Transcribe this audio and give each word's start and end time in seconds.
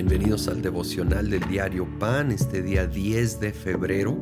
Bienvenidos 0.00 0.46
al 0.46 0.62
devocional 0.62 1.28
del 1.28 1.40
diario 1.48 1.84
Pan, 1.98 2.30
este 2.30 2.62
día 2.62 2.86
10 2.86 3.40
de 3.40 3.52
febrero. 3.52 4.16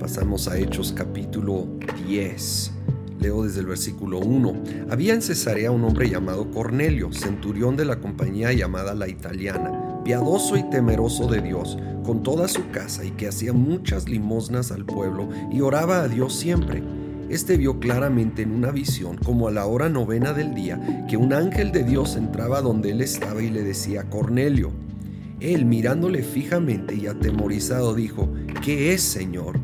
Pasamos 0.00 0.48
a 0.48 0.56
Hechos 0.56 0.94
capítulo 0.96 1.68
10. 2.06 2.72
Leo 3.20 3.44
desde 3.44 3.60
el 3.60 3.66
versículo 3.66 4.20
1. 4.20 4.62
Había 4.88 5.12
en 5.12 5.20
Cesarea 5.20 5.70
un 5.70 5.84
hombre 5.84 6.08
llamado 6.08 6.50
Cornelio, 6.50 7.12
centurión 7.12 7.76
de 7.76 7.84
la 7.84 8.00
compañía 8.00 8.54
llamada 8.54 8.94
La 8.94 9.06
Italiana, 9.06 10.00
piadoso 10.02 10.56
y 10.56 10.62
temeroso 10.70 11.26
de 11.26 11.42
Dios, 11.42 11.76
con 12.04 12.22
toda 12.22 12.48
su 12.48 12.70
casa 12.70 13.04
y 13.04 13.10
que 13.10 13.28
hacía 13.28 13.52
muchas 13.52 14.08
limosnas 14.08 14.72
al 14.72 14.86
pueblo 14.86 15.28
y 15.52 15.60
oraba 15.60 16.00
a 16.00 16.08
Dios 16.08 16.34
siempre. 16.34 16.82
Este 17.28 17.58
vio 17.58 17.80
claramente 17.80 18.40
en 18.40 18.52
una 18.52 18.70
visión, 18.70 19.18
como 19.18 19.46
a 19.46 19.50
la 19.50 19.66
hora 19.66 19.90
novena 19.90 20.32
del 20.32 20.54
día, 20.54 21.04
que 21.06 21.18
un 21.18 21.34
ángel 21.34 21.70
de 21.70 21.84
Dios 21.84 22.16
entraba 22.16 22.62
donde 22.62 22.92
él 22.92 23.02
estaba 23.02 23.42
y 23.42 23.50
le 23.50 23.62
decía, 23.62 24.08
Cornelio. 24.08 24.72
Él, 25.42 25.64
mirándole 25.64 26.22
fijamente 26.22 26.94
y 26.94 27.06
atemorizado, 27.06 27.94
dijo, 27.94 28.32
¿qué 28.64 28.92
es, 28.92 29.02
Señor? 29.02 29.58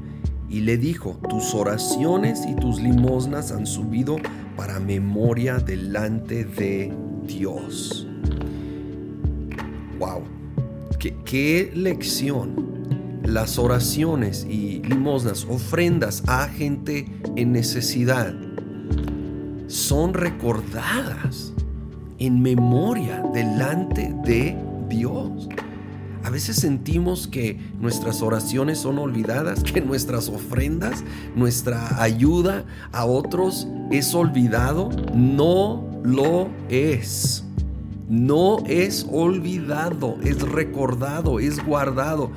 Y 0.48 0.60
le 0.60 0.76
dijo, 0.76 1.20
tus 1.28 1.54
oraciones 1.54 2.40
y 2.48 2.56
tus 2.56 2.80
limosnas 2.80 3.52
han 3.52 3.66
subido 3.66 4.16
para 4.56 4.80
memoria 4.80 5.58
delante 5.58 6.44
de 6.44 6.92
Dios. 7.26 8.08
¡Wow! 9.98 10.22
¿Qué, 10.98 11.70
lección? 11.74 12.68
las 13.28 13.58
oraciones 13.58 14.46
y 14.48 14.80
limosnas, 14.82 15.44
ofrendas 15.44 16.22
a 16.26 16.48
gente 16.48 17.06
en 17.36 17.52
necesidad, 17.52 18.34
son 19.66 20.14
recordadas 20.14 21.52
en 22.18 22.40
memoria 22.40 23.22
delante 23.34 24.14
de 24.24 24.56
Dios. 24.88 25.48
A 26.24 26.30
veces 26.30 26.56
sentimos 26.56 27.26
que 27.28 27.58
nuestras 27.80 28.22
oraciones 28.22 28.78
son 28.78 28.98
olvidadas, 28.98 29.62
que 29.62 29.80
nuestras 29.80 30.28
ofrendas, 30.28 31.04
nuestra 31.34 32.02
ayuda 32.02 32.64
a 32.92 33.04
otros 33.04 33.66
es 33.90 34.14
olvidado. 34.14 34.90
No 35.14 35.84
lo 36.02 36.48
es. 36.68 37.44
No 38.08 38.58
es 38.66 39.06
olvidado, 39.10 40.16
es 40.22 40.40
recordado, 40.40 41.40
es 41.40 41.64
guardado. 41.64 42.30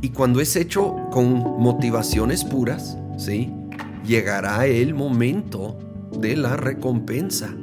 Y 0.00 0.10
cuando 0.10 0.40
es 0.40 0.56
hecho 0.56 0.94
con 1.10 1.60
motivaciones 1.60 2.44
puras, 2.44 2.96
¿sí? 3.18 3.52
llegará 4.06 4.66
el 4.66 4.94
momento 4.94 5.76
de 6.18 6.36
la 6.36 6.56
recompensa. 6.56 7.54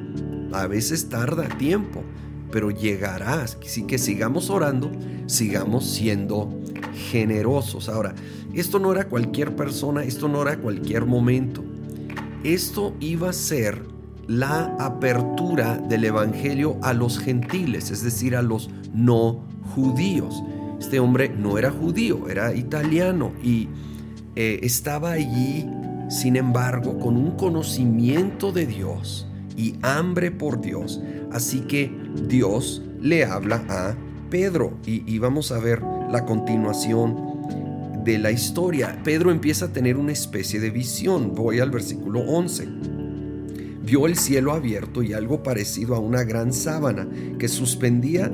A 0.51 0.67
veces 0.67 1.09
tarda 1.09 1.47
tiempo, 1.57 2.03
pero 2.53 2.69
llegará. 2.69 3.41
Así 3.41 3.83
que 3.83 3.97
sigamos 3.97 4.51
orando, 4.51 4.91
sigamos 5.25 5.89
siendo 5.89 6.61
generosos. 7.09 7.89
Ahora, 7.89 8.13
esto 8.53 8.77
no 8.77 8.91
era 8.91 9.09
cualquier 9.09 9.55
persona, 9.55 10.03
esto 10.03 10.27
no 10.27 10.43
era 10.43 10.57
cualquier 10.57 11.05
momento. 11.05 11.63
Esto 12.43 12.93
iba 12.99 13.31
a 13.31 13.33
ser 13.33 13.81
la 14.27 14.75
apertura 14.79 15.77
del 15.77 16.05
Evangelio 16.05 16.77
a 16.83 16.93
los 16.93 17.17
gentiles, 17.17 17.89
es 17.89 18.03
decir, 18.03 18.35
a 18.35 18.43
los 18.43 18.69
no 18.93 19.43
judíos. 19.73 20.43
Este 20.79 20.99
hombre 20.99 21.29
no 21.29 21.57
era 21.57 21.71
judío, 21.71 22.29
era 22.29 22.53
italiano 22.53 23.31
y 23.41 23.67
eh, 24.35 24.59
estaba 24.61 25.13
allí, 25.13 25.67
sin 26.09 26.35
embargo, 26.35 26.99
con 26.99 27.17
un 27.17 27.31
conocimiento 27.31 28.51
de 28.51 28.67
Dios 28.67 29.27
y 29.57 29.75
hambre 29.81 30.31
por 30.31 30.61
Dios. 30.61 31.01
Así 31.31 31.61
que 31.61 31.91
Dios 32.27 32.81
le 33.01 33.25
habla 33.25 33.63
a 33.69 33.95
Pedro 34.29 34.77
y, 34.85 35.17
vamos 35.19 35.51
a 35.51 35.59
ver 35.59 35.81
la 36.09 36.25
continuación 36.25 37.43
de 38.03 38.17
la 38.17 38.31
historia. 38.31 38.99
Pedro 39.03 39.31
empieza 39.31 39.65
a 39.65 39.73
tener 39.73 39.97
una 39.97 40.11
especie 40.11 40.59
de 40.59 40.69
visión. 40.69 41.35
Voy 41.35 41.59
al 41.59 41.71
versículo 41.71 42.21
11 42.21 42.67
vio 43.85 44.07
el 44.07 44.15
cielo 44.17 44.53
abierto 44.53 45.03
y 45.03 45.11
algo 45.11 45.43
parecido 45.43 45.93
a 45.93 45.99
una 45.99 46.23
gran 46.23 46.53
sábana 46.53 47.05
que 47.37 47.49
suspendía 47.49 48.31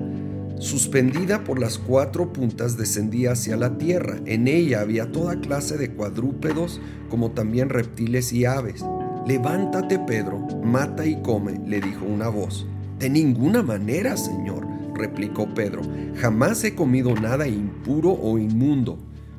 Suspendida 0.60 1.46
por 1.46 1.58
las 1.58 1.78
cuatro 1.78 2.34
puntas 2.34 2.76
descendía 2.76 3.32
hacia 3.32 3.56
la 3.56 3.78
tierra. 3.78 4.20
En 4.26 4.50
ella 4.50 4.82
había 4.82 5.10
toda 5.10 5.40
clase 5.40 5.78
de 5.78 5.92
cuadrúpedos, 5.92 6.82
como 7.10 7.32
también 7.32 7.70
reptiles 7.70 8.34
y 8.34 8.44
aves. 8.44 8.84
Levántate, 9.30 10.00
Pedro, 10.00 10.40
mata 10.64 11.06
y 11.06 11.22
come, 11.22 11.60
le 11.68 11.80
dijo 11.80 12.04
una 12.04 12.30
voz. 12.30 12.66
De 12.98 13.12
ninguna 13.12 13.62
manera, 13.62 14.18
Señor, 14.18 14.66
replicó 14.96 15.54
Pedro, 15.54 15.84
jamás 16.16 16.64
he 16.64 16.74
comido 16.74 17.14
nada 17.14 17.48
impuro 17.48 18.10
o 18.12 18.40
inmundo. 18.40 18.98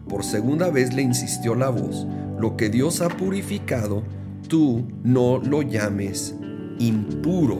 Por 0.08 0.22
segunda 0.22 0.70
vez 0.70 0.94
le 0.94 1.02
insistió 1.02 1.56
la 1.56 1.70
voz, 1.70 2.06
lo 2.38 2.56
que 2.56 2.68
Dios 2.68 3.00
ha 3.00 3.08
purificado, 3.08 4.04
tú 4.46 4.84
no 5.02 5.38
lo 5.38 5.62
llames 5.62 6.36
impuro. 6.78 7.58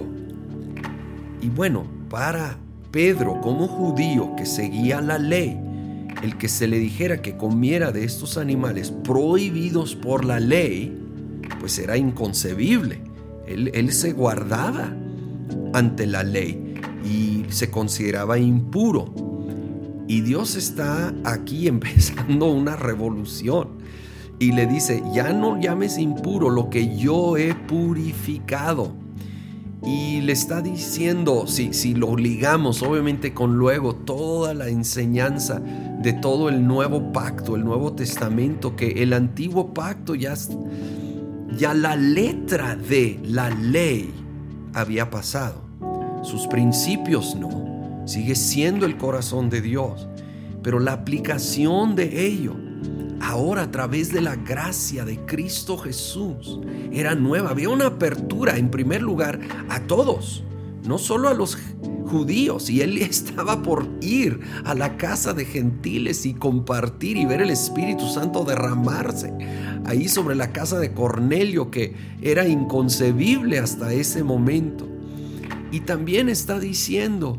Y 1.42 1.48
bueno, 1.48 1.82
para 2.08 2.58
Pedro, 2.92 3.40
como 3.40 3.66
judío 3.66 4.36
que 4.36 4.46
seguía 4.46 5.00
la 5.00 5.18
ley, 5.18 5.58
el 6.22 6.38
que 6.38 6.46
se 6.46 6.68
le 6.68 6.78
dijera 6.78 7.22
que 7.22 7.36
comiera 7.36 7.90
de 7.90 8.04
estos 8.04 8.38
animales 8.38 8.92
prohibidos 8.92 9.96
por 9.96 10.24
la 10.24 10.38
ley, 10.38 11.09
pues 11.60 11.78
era 11.78 11.96
inconcebible. 11.96 13.00
Él, 13.46 13.70
él, 13.74 13.92
se 13.92 14.12
guardaba 14.12 14.92
ante 15.72 16.06
la 16.06 16.24
ley 16.24 16.74
y 17.04 17.44
se 17.50 17.70
consideraba 17.70 18.38
impuro. 18.38 19.12
Y 20.08 20.22
Dios 20.22 20.56
está 20.56 21.14
aquí 21.22 21.68
empezando 21.68 22.46
una 22.46 22.74
revolución. 22.74 23.78
Y 24.40 24.52
le 24.52 24.66
dice, 24.66 25.02
ya 25.12 25.32
no 25.32 25.60
llames 25.60 25.98
impuro 25.98 26.48
lo 26.48 26.70
que 26.70 26.96
yo 26.96 27.36
he 27.36 27.54
purificado 27.54 28.94
y 29.82 30.20
le 30.20 30.32
está 30.32 30.60
diciendo, 30.60 31.46
si, 31.46 31.72
si 31.72 31.94
lo 31.94 32.14
ligamos 32.16 32.82
obviamente 32.82 33.32
con 33.32 33.56
luego 33.56 33.94
toda 33.94 34.52
la 34.52 34.68
enseñanza 34.68 35.60
de 35.60 36.12
todo 36.12 36.50
el 36.50 36.66
nuevo 36.66 37.12
pacto, 37.12 37.56
el 37.56 37.64
nuevo 37.64 37.94
testamento, 37.94 38.76
que 38.76 39.02
el 39.02 39.14
antiguo 39.14 39.72
pacto 39.72 40.14
ya, 40.14 40.34
ya 41.56 41.74
la 41.74 41.96
letra 41.96 42.76
de 42.76 43.20
la 43.24 43.50
ley 43.50 44.12
había 44.74 45.10
pasado. 45.10 45.62
Sus 46.22 46.46
principios 46.46 47.34
no. 47.34 48.02
Sigue 48.06 48.34
siendo 48.34 48.86
el 48.86 48.96
corazón 48.96 49.50
de 49.50 49.60
Dios. 49.60 50.08
Pero 50.62 50.78
la 50.78 50.92
aplicación 50.92 51.96
de 51.96 52.26
ello 52.26 52.54
ahora 53.20 53.62
a 53.62 53.70
través 53.70 54.12
de 54.12 54.20
la 54.20 54.36
gracia 54.36 55.04
de 55.04 55.18
Cristo 55.26 55.78
Jesús 55.78 56.60
era 56.92 57.14
nueva. 57.14 57.50
Había 57.50 57.68
una 57.68 57.86
apertura 57.86 58.56
en 58.56 58.70
primer 58.70 59.02
lugar 59.02 59.40
a 59.68 59.80
todos, 59.80 60.42
no 60.86 60.98
solo 60.98 61.28
a 61.28 61.34
los 61.34 61.56
judíos. 62.10 62.68
Y 62.70 62.82
él 62.82 62.98
estaba 63.02 63.62
por 63.62 63.88
ir 64.00 64.40
a 64.64 64.74
la 64.74 64.96
casa 64.96 65.32
de 65.32 65.44
gentiles 65.44 66.26
y 66.26 66.34
compartir 66.34 67.16
y 67.16 67.24
ver 67.24 67.40
el 67.40 67.50
Espíritu 67.50 68.06
Santo 68.06 68.44
derramarse 68.44 69.32
ahí 69.86 70.08
sobre 70.08 70.34
la 70.34 70.52
casa 70.52 70.78
de 70.78 70.92
Cornelio 70.92 71.70
que 71.70 71.94
era 72.22 72.46
inconcebible 72.46 73.58
hasta 73.58 73.92
ese 73.92 74.22
momento. 74.22 74.88
Y 75.72 75.80
también 75.80 76.28
está 76.28 76.58
diciendo, 76.58 77.38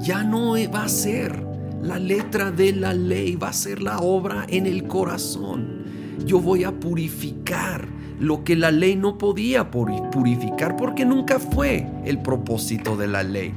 ya 0.00 0.24
no 0.24 0.54
va 0.72 0.84
a 0.84 0.88
ser 0.88 1.46
la 1.82 1.98
letra 1.98 2.50
de 2.50 2.72
la 2.72 2.92
ley 2.94 3.36
va 3.36 3.50
a 3.50 3.52
ser 3.52 3.80
la 3.80 3.98
obra 4.00 4.44
en 4.48 4.66
el 4.66 4.88
corazón. 4.88 5.84
Yo 6.24 6.40
voy 6.40 6.64
a 6.64 6.72
purificar 6.72 7.86
lo 8.18 8.44
que 8.44 8.56
la 8.56 8.70
ley 8.70 8.96
no 8.96 9.18
podía 9.18 9.70
purificar 9.70 10.76
porque 10.76 11.04
nunca 11.04 11.38
fue 11.38 11.86
el 12.04 12.20
propósito 12.20 12.96
de 12.96 13.06
la 13.06 13.22
ley. 13.22 13.54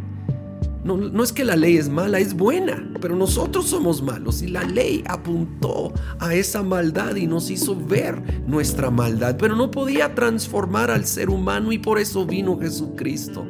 No, 0.83 1.23
es 1.23 1.33
que 1.33 1.43
la 1.43 1.57
ley 1.57 1.75
es 1.75 1.89
mala, 1.89 2.19
es 2.19 2.33
buena, 2.33 2.89
pero 3.01 3.15
nosotros 3.15 3.67
somos 3.67 4.01
malos 4.01 4.41
y 4.41 4.47
la 4.47 4.63
ley 4.63 5.03
apuntó 5.07 5.93
a 6.19 6.33
esa 6.33 6.63
maldad 6.63 7.15
y 7.15 7.27
nos 7.27 7.49
hizo 7.51 7.75
ver 7.75 8.21
nuestra 8.47 8.89
maldad, 8.89 9.35
pero 9.37 9.57
no 9.57 9.71
podía 9.71 10.15
transformar 10.15 10.89
al 10.89 11.05
ser 11.05 11.29
humano 11.29 11.73
y 11.73 11.79
por 11.79 11.99
eso 11.99 12.25
vino 12.25 12.57
Jesucristo. 12.57 13.45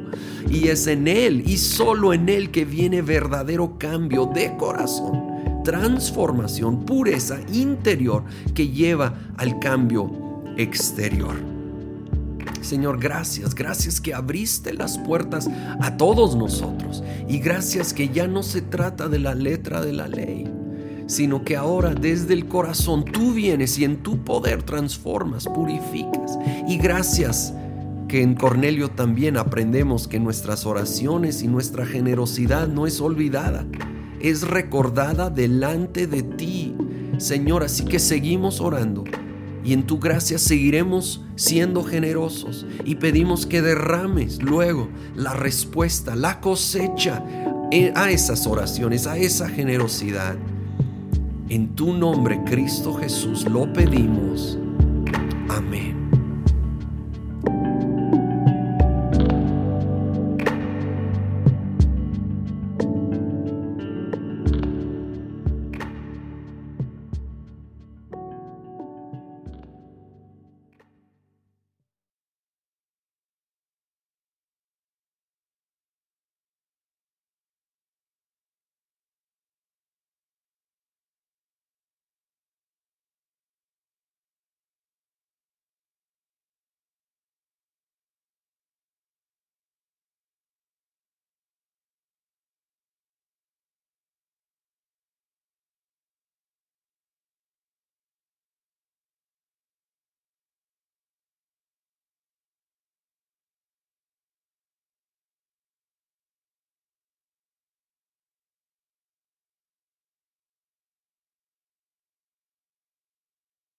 Y 0.50 0.68
es 0.68 0.88
en 0.88 1.06
Él 1.06 1.44
y 1.46 1.56
solo 1.58 2.12
en 2.12 2.28
Él 2.28 2.50
que 2.50 2.64
viene 2.64 3.00
verdadero 3.00 3.78
cambio 3.78 4.26
de 4.26 4.56
corazón, 4.56 5.62
transformación, 5.62 6.84
pureza 6.84 7.38
interior 7.52 8.24
que 8.54 8.68
lleva 8.68 9.14
al 9.36 9.60
cambio 9.60 10.29
exterior. 10.62 11.36
Señor, 12.60 13.00
gracias, 13.00 13.54
gracias 13.54 14.00
que 14.00 14.12
abriste 14.12 14.72
las 14.74 14.98
puertas 14.98 15.48
a 15.80 15.96
todos 15.96 16.36
nosotros 16.36 17.02
y 17.28 17.38
gracias 17.38 17.94
que 17.94 18.10
ya 18.10 18.26
no 18.26 18.42
se 18.42 18.60
trata 18.60 19.08
de 19.08 19.18
la 19.18 19.34
letra 19.34 19.80
de 19.80 19.92
la 19.92 20.08
ley, 20.08 20.46
sino 21.06 21.42
que 21.42 21.56
ahora 21.56 21.94
desde 21.94 22.34
el 22.34 22.46
corazón 22.46 23.04
tú 23.04 23.32
vienes 23.32 23.78
y 23.78 23.84
en 23.84 24.02
tu 24.02 24.22
poder 24.24 24.62
transformas, 24.62 25.46
purificas. 25.46 26.38
Y 26.68 26.76
gracias 26.76 27.54
que 28.08 28.22
en 28.22 28.34
Cornelio 28.34 28.90
también 28.90 29.36
aprendemos 29.36 30.06
que 30.06 30.20
nuestras 30.20 30.66
oraciones 30.66 31.42
y 31.42 31.48
nuestra 31.48 31.86
generosidad 31.86 32.68
no 32.68 32.86
es 32.86 33.00
olvidada, 33.00 33.64
es 34.20 34.42
recordada 34.42 35.30
delante 35.30 36.06
de 36.06 36.22
ti, 36.22 36.74
Señor. 37.18 37.62
Así 37.62 37.84
que 37.84 37.98
seguimos 37.98 38.60
orando 38.60 39.04
y 39.64 39.72
en 39.72 39.84
tu 39.84 39.98
gracia 39.98 40.38
seguiremos 40.38 41.24
siendo 41.36 41.84
generosos 41.84 42.66
y 42.84 42.96
pedimos 42.96 43.46
que 43.46 43.62
derrames 43.62 44.42
luego 44.42 44.88
la 45.14 45.34
respuesta, 45.34 46.16
la 46.16 46.40
cosecha 46.40 47.24
a 47.94 48.10
esas 48.10 48.46
oraciones, 48.46 49.06
a 49.06 49.16
esa 49.16 49.48
generosidad. 49.48 50.36
En 51.48 51.74
tu 51.74 51.92
nombre, 51.92 52.40
Cristo 52.44 52.94
Jesús, 52.94 53.44
lo 53.44 53.72
pedimos. 53.72 54.58
Amén. 55.48 55.99